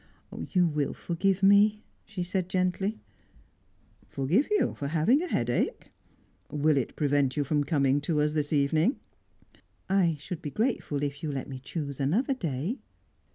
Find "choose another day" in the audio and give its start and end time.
11.59-12.79